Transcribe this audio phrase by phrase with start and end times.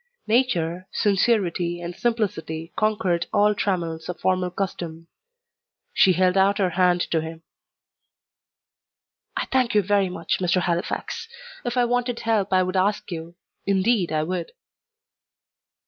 [0.25, 5.05] Nature, sincerity, and simplicity conquered all trammels of formal custom.
[5.93, 7.43] She held out her hand to him.
[9.37, 10.59] "I thank you very much, Mr.
[10.61, 11.27] Halifax.
[11.63, 13.35] If I wanted help I would ask you;
[13.67, 14.53] indeed I would."